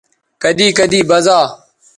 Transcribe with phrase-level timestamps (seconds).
[0.41, 1.39] کدی کدی بزا